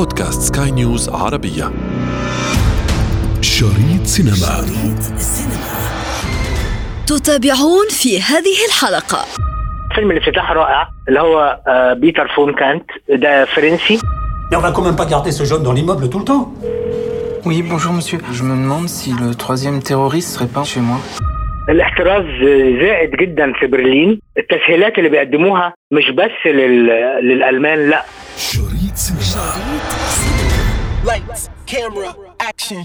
[0.00, 1.70] بودكاست سكاي نيوز عربية
[3.40, 4.32] شريط سينما.
[4.34, 5.80] شريط سينما
[7.06, 9.24] تتابعون في هذه الحلقة.
[9.94, 13.98] فيلم الافتتاح رائع اللي هو آه، بيتر فون كانت ده فرنسي.
[13.98, 16.44] Mais on va quand même pas garder ce jeune dans l'immeuble tout le temps.
[17.46, 18.20] Oui, bonjour monsieur.
[18.32, 20.98] Je me demande si le troisième terroriste serait pas chez moi.
[21.68, 22.24] الاحتراز
[22.82, 24.20] زائد جدا في برلين.
[24.38, 26.86] التسهيلات اللي بيقدموها مش بس لل...
[27.22, 28.04] للألمان لا.
[28.36, 29.49] شريط سينما.
[31.04, 32.84] Lights, camera, action.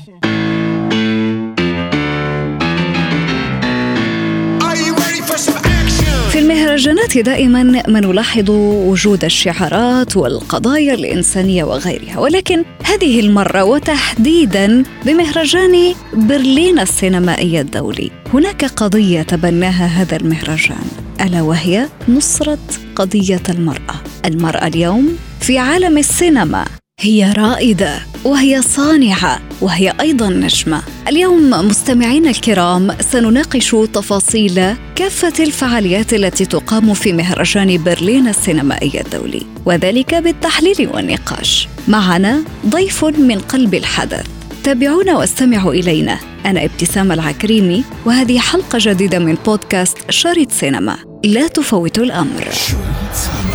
[6.31, 15.95] في المهرجانات دائما ما نلاحظ وجود الشعارات والقضايا الإنسانية وغيرها ولكن هذه المرة وتحديدا بمهرجان
[16.13, 18.11] برلين السينمائي الدولي.
[18.33, 20.87] هناك قضية تبناها هذا المهرجان
[21.21, 23.95] ألا وهي نصرة قضية المرأة.
[24.25, 26.65] المرأة اليوم في عالم السينما.
[26.99, 30.83] هي رائدة وهي صانعة وهي أيضا نجمة.
[31.07, 40.15] اليوم مستمعينا الكرام سنناقش تفاصيل كافة الفعاليات التي تقام في مهرجان برلين السينمائي الدولي وذلك
[40.15, 41.67] بالتحليل والنقاش.
[41.87, 44.25] معنا ضيف من قلب الحدث.
[44.63, 46.19] تابعونا واستمعوا إلينا.
[46.45, 50.97] أنا ابتسام العكريمي وهذه حلقة جديدة من بودكاست شريط سينما.
[51.23, 52.41] لا تفوتوا الأمر.
[52.41, 53.54] شريط سينما.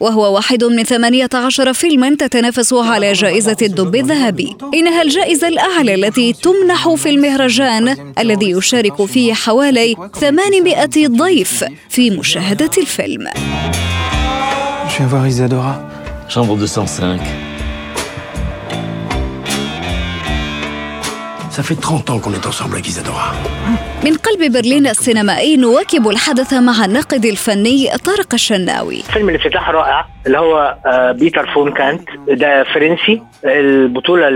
[0.00, 6.94] وهو واحد من 18 فيلما تتنافس على جائزة الدب الذهبي إنها الجائزة الأعلى التي تمنح
[6.94, 13.28] في المهرجان الذي يشارك فيه حوالي 800 ضيف في مشاهدة الفيلم
[14.88, 15.74] Je viens voir Isadora.
[16.28, 17.47] Chambre 205.
[21.58, 23.32] Ça fait 30 ans qu'on est ensemble avec Isadora.
[24.04, 30.38] من قلب برلين السينمائي نواكب الحدث مع الناقد الفني طارق الشناوي فيلم الافتتاح رائع اللي
[30.38, 34.28] هو آه، بيتر فون كانت ده فرنسي البطولة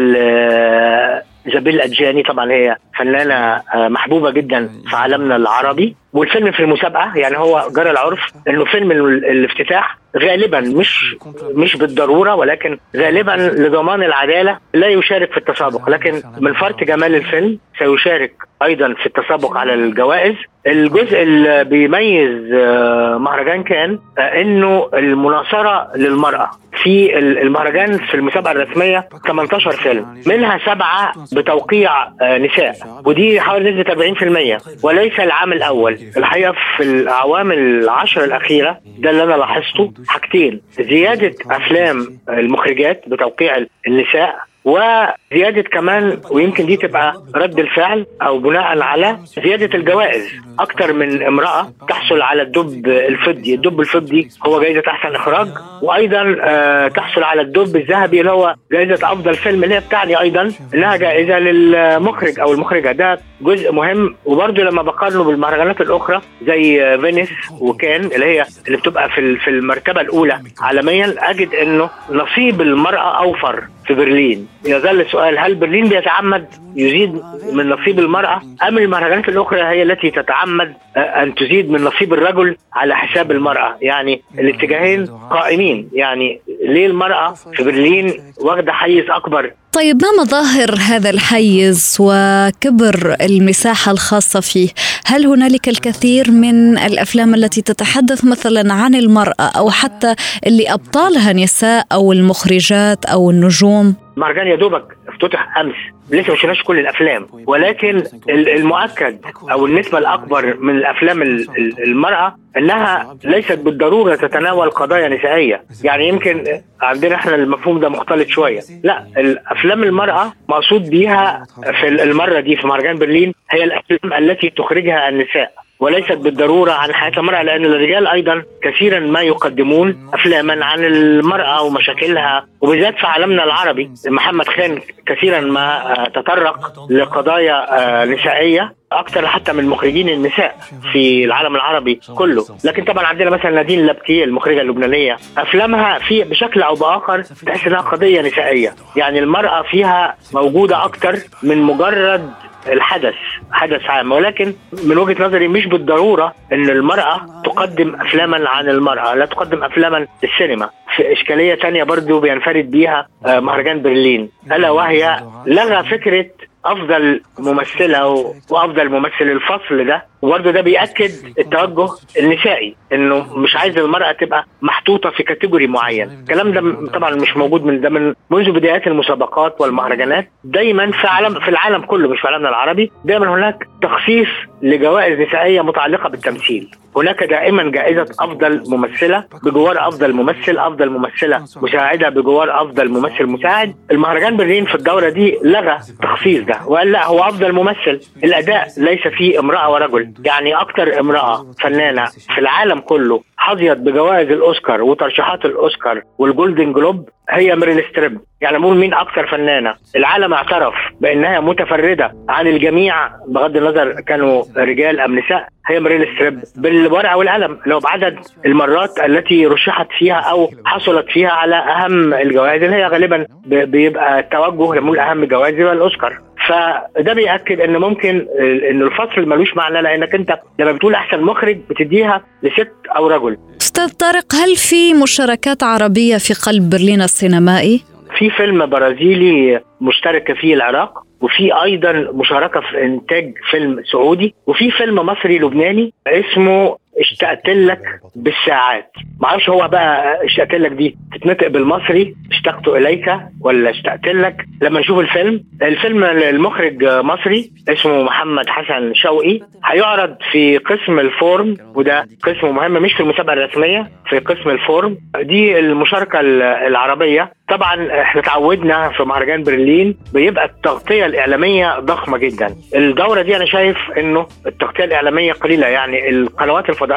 [1.47, 3.35] إيزابيل أدجاني طبعا هي فنانة
[3.75, 5.97] آه، محبوبة جدا في عالمنا العربي.
[6.13, 11.17] والفيلم في المسابقة يعني هو جرى العرف إنه فيلم ال- الافتتاح غالبا مش
[11.55, 15.91] مش بالضرورة ولكن غالبا لضمان العدالة لا يشارك في التسابق.
[15.91, 18.33] لكن من فرط جمال الفيلم سيشارك
[18.63, 20.35] أيضا في التسابق على الجوائز.
[20.67, 26.51] الجزء اللي بيميز آه، مهرجان كان آه، إنه المناصرة للمرأة.
[26.83, 30.23] في ال- المهرجان في المسابقة الرسمية 18 فيلم.
[30.27, 32.75] منها سبعة بتوقيع آه، نساء.
[33.05, 35.99] ودي حوالي نسبة 40% وليس العام الأول.
[36.17, 40.61] الحقيقة في الاعوام العشر الأخيرة ده اللي أنا لاحظته حاجتين.
[40.81, 43.57] زيادة أفلام المخرجات بتوقيع
[43.87, 50.29] النساء وزيادة كمان ويمكن دي تبقى رد الفعل أو بناء على زيادة الجوائز.
[50.61, 53.55] أكتر من امرأة تحصل على الدب الفضي.
[53.55, 55.49] الدب الفضي هو جائزة أحسن إخراج
[55.83, 60.53] وأيضا آه، تحصل على الدب الذهبي اللي هو جائزة أفضل فيلم اللي هي بتعني أيضا
[60.75, 62.93] إنها جائزة للمخرج أو المخرجة.
[62.93, 64.17] ده جزء مهم.
[64.25, 67.29] وبرضه لما بقارنه بالمهرجانات الأخرى زي فينيس
[67.61, 73.65] وكان اللي هي اللي بتبقى في في المرتبة الأولى عالميا أجد إنه نصيب المرأة أوفر.
[73.87, 74.49] في برلين.
[74.65, 77.23] يظل السؤال هل برلين بيتعمد يزيد
[77.53, 82.97] من نصيب المرأة؟ أم المهرجانات الأخرى هي التي تتعمد أن تزيد من نصيب الرجل على
[82.97, 85.89] حساب المرأة؟ يعني الاتجاهين قائمين.
[85.93, 86.41] يعني
[86.73, 94.41] ليه المرأة في برلين واخدة حيز أكبر طيب ما مظاهر هذا الحيز وكبر المساحة الخاصة
[94.41, 94.69] فيه؟
[95.07, 100.15] هل هنالك الكثير من الأفلام التي تتحدث مثلا عن المرأة أو حتى
[100.47, 105.75] اللي أبطالها نساء أو المخرجات أو النجوم؟ مهرجان يا دوبك افتتح أمس.
[106.11, 107.27] لسه ما شفناش كل الأفلام.
[107.47, 107.97] ولكن
[108.29, 109.19] ال- المؤكد
[109.53, 115.63] أو النسبة الأكبر من الأفلام ال- ال- المرأة إنها ليست بالضرورة تتناول قضايا نسائية.
[115.85, 116.45] يعني يمكن
[116.83, 118.61] عندنا إحنا المفهوم ده مختلط شوية.
[118.83, 121.45] لا الأفلام المرأة مقصود بيها
[121.81, 125.53] في المرة دي في مهرجان برلين هي الأفلام التي تخرجها النساء.
[125.83, 132.47] وليست بالضرورة عن حياة المرأة لأن الرجال أيضا كثيرا ما يقدمون أفلاما عن المرأة ومشاكلها
[132.61, 133.91] وبالذات في عالمنا العربي.
[134.07, 140.57] محمد خان كثيرا ما آه، تطرق لقضايا آه، نسائية أكتر حتى من مخرجين النساء
[140.93, 142.45] في العالم العربي كله.
[142.65, 147.81] لكن طبعا عندنا مثلا نادين لبكي المخرجه اللبنانيه أفلامها في بشكل أو بآخر تحس إنها
[147.81, 148.75] قضية نسائية.
[148.97, 152.31] يعني المرأة فيها موجودة أكتر من مجرد
[152.67, 153.15] الحدث
[153.53, 154.13] حدث عام.
[154.13, 154.55] ولكن
[154.85, 160.71] من وجهة نظري مش بالضرورة إن المرأة تقدم أفلاما عن المرأة لا تقدم أفلاما السينما
[160.97, 164.31] في إشكالية تانية برضو بينفرد بيها آه، مهرجان برلين.
[164.53, 166.27] ألا وهي لغى فكرة
[166.65, 168.07] أفضل ممثلة
[168.51, 170.12] وأفضل ممثل الفصل ده.
[170.23, 171.91] وبرضه ده بيأكد التوجه
[172.21, 176.11] النسائي إنه مش عايز المرأة تبقى محطوطة في كاتيجوري معين.
[176.11, 181.41] الكلام ده طبعا مش موجود من ده من منذ بدايات المسابقات والمهرجانات دايما في عالم
[181.41, 184.29] في العالم كله مش في عالمنا العربي دايما هناك تخصيص
[184.63, 186.71] لجوائز نسائية متعلقة بالتمثيل.
[186.97, 193.75] هناك دائما جائزة أفضل ممثلة بجوار أفضل ممثل أفضل ممثلة مساعدة بجوار أفضل ممثل مساعد.
[193.91, 198.01] المهرجان برلين في الدورة دي لغى التخصيص ده وقال لا هو أفضل ممثل.
[198.25, 204.83] الأداء ليس فيه امرأة ورجل يعني أكتر امرأة فنانة في العالم كله حظيت بجوائز الأوسكار
[204.83, 208.21] وترشيحات الأوسكار والجولدن جلوب هي ميريل ستريب.
[208.41, 209.75] يعني بقول مين أكتر فنانة.
[209.97, 216.41] العالم اعترف بأنها متفردة عن الجميع بغض النظر كانوا رجال أم نساء هي ميريل ستريب.
[216.57, 222.77] بالورقة والقلم لو بعدد المرات التي رشحت فيها أو حصلت فيها على أهم الجوائز اللي
[222.77, 226.19] هي غالبا بيبقى التوجه لنقول أهم جوائز يبقى الأوسكار.
[226.49, 228.27] فده بيأكد إن ممكن
[228.71, 233.89] إن الفصل ملوش معنى لأنك أنت لما بتقول أحسن مخرج بتديها لست أو رجل أستاذ
[233.97, 237.81] طارق هل في مشاركات عربية في قلب برلين السينمائي؟
[238.19, 244.95] في فيلم برازيلي مشتركه فيه العراق وفي أيضا مشاركة في إنتاج فيلم سعودي وفي فيلم
[244.95, 247.81] مصري لبناني اسمه اشتقت لك
[248.17, 248.91] بالساعات.
[249.21, 253.11] معرفش هو بقى اشتقت لك دي تتنطق بالمصري اشتقت إليك
[253.41, 260.59] ولا اشتقت لك لما نشوف الفيلم الفيلم المخرج مصري اسمه محمد حسن شوقي هيعرض في
[260.59, 264.99] قسم ال Forum وده قسم مهم مش في المسابقة الرسمية في قسم ال Forum.
[265.23, 266.21] دي المشاركة
[266.67, 267.33] العربية.
[267.49, 272.57] طبعا إحنا تعودنا في مهرجان برلين بيبقى التغطية الإعلامية ضخمة جدا.
[272.75, 276.92] الدورة دي أنا شايف إنه التغطية الإعلامية قليلة يعني القنوات الفضائية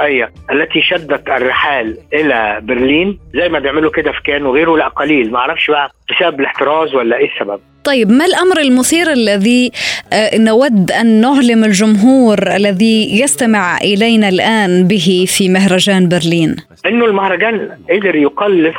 [0.51, 5.31] التي شدت الرحال إلى برلين زي ما بيعملوا كده في كان وغيره لا قليل.
[5.31, 7.59] ما أعرفش بقى بسبب الاحتراز ولا إيه السبب.
[7.83, 9.71] طيب ما الأمر المثير الذي
[10.13, 16.55] آه، نود أن نعلم الجمهور الذي يستمع إلينا الآن به في مهرجان برلين؟
[16.85, 18.75] إنه المهرجان قدر يقلص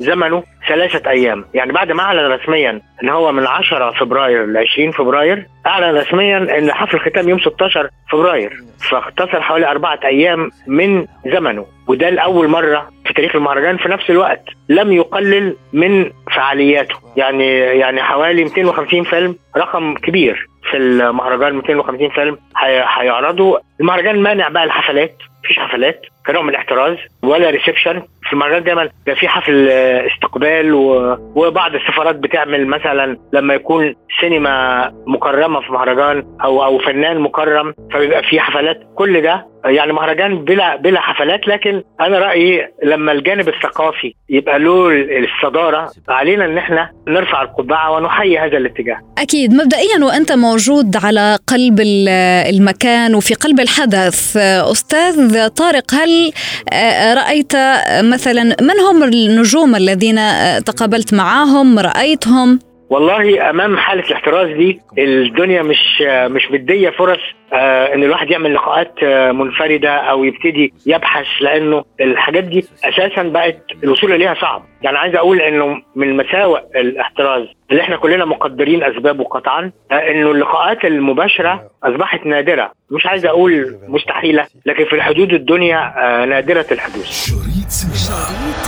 [0.00, 1.44] زمنه ثلاثة أيام.
[1.54, 6.58] يعني بعد ما أعلن رسميا أن هو من 10 فبراير ل 20 فبراير أعلن رسميا
[6.58, 8.52] أن حفل الختام يوم 16 فبراير.
[8.90, 13.76] فاختصر حوالي أربعة أيام من زمنه وده لأول مرة في تاريخ المهرجان.
[13.76, 16.96] في نفس الوقت لم يقلل من فعالياته.
[17.16, 20.48] يعني يعني حوالي 250 فيلم رقم كبير.
[20.70, 23.58] في المهرجان 250 فيلم هي- هيعرضوا.
[23.80, 29.20] المهرجان مانع بقى الحفلات مفيش حفلات كنوع من الاحتراز ولا ريسبشن في المهرجان دايما بيبقى
[29.20, 29.68] في حفل
[30.14, 31.16] استقبال و...
[31.34, 38.22] وبعض السفارات بتعمل مثلا لما يكون سينما مكرمة في مهرجان أو أو فنان مكرم فبيبقى
[38.22, 38.80] في حفلات.
[38.94, 44.88] كل ده يعني مهرجان بلا بلا حفلات لكن أنا رأيي لما الجانب الثقافي يبقى له
[45.24, 48.98] الصدارة علينا إن إحنا نرفع القبعة ونحيي هذا الاتجاه.
[49.18, 49.52] أكيد.
[49.54, 52.08] مبدئيا وأنت موجود على قلب ال-
[52.54, 56.32] المكان وفي قلب الحدث أستاذ طارق هل
[56.72, 62.58] آه، رأيت آه، مثلا من هم النجوم الذين آه، تقابلت معهم رأيتهم؟
[62.90, 67.18] والله أمام حالة الاحتراز دي الدنيا مش مش مدية فرص
[67.52, 73.62] آه إن الواحد يعمل لقاءات آه منفردة أو يبتدي يبحث لأنه الحاجات دي أساسا بقت
[73.84, 74.62] الوصول إليها صعب.
[74.82, 80.30] يعني عايز أقول إنه من مساوئ الاحتراز اللي إحنا كلنا مقدرين أسبابه قطعا آه إنه
[80.30, 82.72] اللقاءات المباشرة أصبحت نادرة.
[82.90, 85.94] مش عايز أقول مستحيلة لكن في الحدود الدنيا
[86.26, 87.10] نادرة الحدوث.
[87.26, 88.67] شريط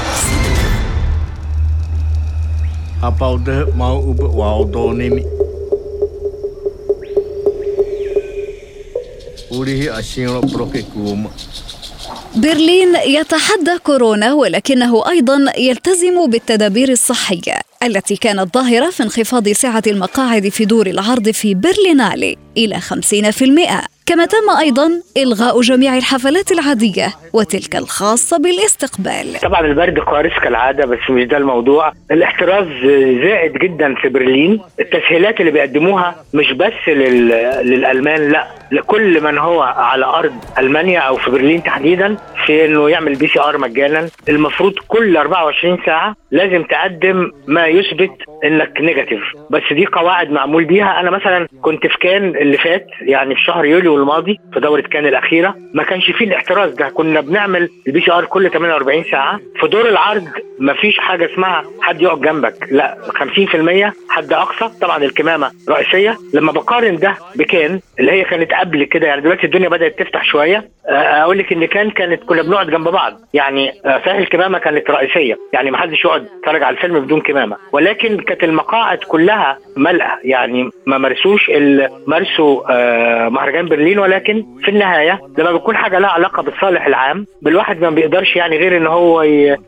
[3.01, 4.15] Mau.
[9.51, 9.89] Urihi
[10.53, 11.31] proke kuma.
[12.37, 20.49] برلين يتحدى كورونا ولكنه أيضا يلتزم بالتدابير الصحية التي كانت ظاهرة في انخفاض سعة المقاعد
[20.49, 27.77] في دور العرض في برلينالي إلى 50% كما تم أيضا إلغاء جميع الحفلات العادية وتلك
[27.77, 29.41] الخاصة بالاستقبال.
[29.43, 31.93] طبعا البرد قارس كالعادة بس مش ده الموضوع.
[32.11, 32.67] الاحتراز
[33.23, 34.61] زائد جدا في برلين.
[34.81, 37.29] التسهيلات اللي بيقدموها مش بس لل...
[37.63, 38.47] للألمان لا.
[38.73, 44.09] لكل من هو على أرض ألمانيا أو في برلين تحديدا في إنه يعمل PCR مجانا.
[44.29, 48.11] المفروض كل 24 ساعة لازم تقدم ما يثبت
[48.45, 49.23] إنك negative.
[49.51, 51.01] بس دي قواعد معمول بيها.
[51.01, 55.07] أنا مثلا كنت في كان اللي فات يعني في شهر يوليو الماضي في دورة كان
[55.07, 56.89] الأخيرة ما كانش فيه الاحتراز ده.
[56.89, 59.41] كنا بنعمل ال PCR كل 48 ساعة.
[59.61, 62.55] في دور العرض ما فيش حاجة اسمها حد يقعد جنبك.
[62.71, 64.71] لا 50% حد أقصى.
[64.81, 66.17] طبعا الكمامة رئيسية.
[66.35, 70.71] لما بقارن ده بكان اللي هي كانت قبل كده يعني دلوقتي الدنيا بدأت تفتح شوية.
[70.89, 73.13] آه، أقول لك إن كان كانت كنا بنقعد جنب بعض.
[73.35, 75.39] يعني آه، صحيح الكمامه كانت رئيسية.
[75.53, 77.57] يعني ما حدش يقعد يتفرج على الفيلم بدون كمامة.
[77.73, 81.51] ولكن كانت المقاعد كلها ملأة يعني ما مارسوش
[82.07, 87.81] مارسوا آه، مهرجان برلين ولكن في النهاية لما بيكون حاجة لها علاقة بالصالح العام بالواحد
[87.81, 89.23] ما بيقدرش يعني غير إن هو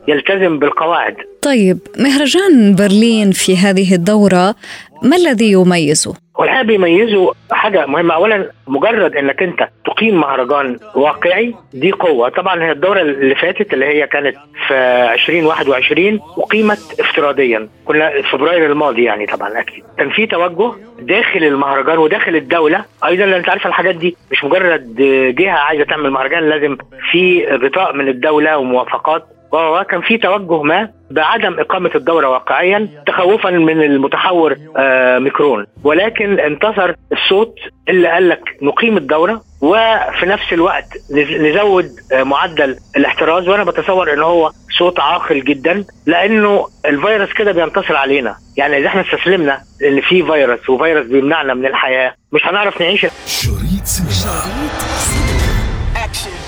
[0.07, 1.15] يلتزم بالقواعد.
[1.41, 4.55] طيب مهرجان برلين في هذه الدورة
[5.03, 8.13] ما الذي يميزه؟ والحقيقة بيميزوا حاجة مهمة.
[8.13, 12.29] اولا مجرد إنك أنت تقيم مهرجان واقعي دي قوة.
[12.29, 14.35] طبعا هي الدورة اللي فاتت اللي هي كانت
[14.67, 14.73] في
[15.13, 17.69] 2021 أقيمت افتراضيا.
[17.85, 19.83] كنا فبراير الماضي يعني طبعا أكيد.
[19.97, 22.85] كان في توجه داخل المهرجان وداخل الدولة.
[23.05, 24.95] أيضا لأن أنت عارف الحاجات دي مش مجرد
[25.37, 26.77] جهة عايزة تعمل مهرجان لازم
[27.11, 29.25] في غطاء من الدولة وموافقات.
[29.53, 35.65] وكان في توجه ما بعدم إقامة الدورة واقعيا تخوفا من المتحور آه ميكرون.
[35.83, 37.55] ولكن انتصر الصوت
[37.89, 43.47] اللي قال لك نقيم الدورة وفي نفس الوقت نز- نزود آه معدل الاحتراز.
[43.47, 48.35] وأنا بتصور إن هو صوت عاقل جدا لأنه الفيروس كده بينتصر علينا.
[48.57, 53.85] يعني إذا إحنا استسلمنا إن في فيروس وفيروس بيمنعنا من الحياة مش هنعرف نعيش شريط
[53.85, 54.43] سينما.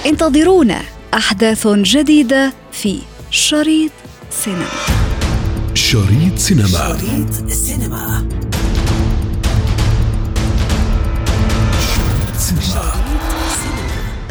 [0.06, 0.82] انتظرونا
[1.14, 3.00] أحداث جديدة في
[3.32, 3.92] شريط
[4.30, 4.68] سينما.
[5.74, 6.68] شريط سينما.
[6.68, 8.28] شريط سينما.